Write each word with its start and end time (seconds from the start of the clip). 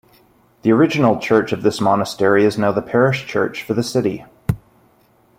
The 0.63 0.71
original 0.71 1.19
church 1.19 1.51
of 1.51 1.61
this 1.61 1.79
monastery 1.79 2.43
is 2.43 2.57
now 2.57 2.71
the 2.71 2.81
parish 2.81 3.27
church 3.27 3.61
for 3.61 3.75
the 3.75 3.83
city. 3.83 4.25